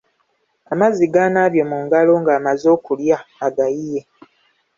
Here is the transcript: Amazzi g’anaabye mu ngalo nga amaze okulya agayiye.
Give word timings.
Amazzi 0.73 1.05
g’anaabye 1.13 1.63
mu 1.71 1.77
ngalo 1.85 2.13
nga 2.21 2.31
amaze 2.39 2.65
okulya 2.75 3.17
agayiye. 3.45 4.01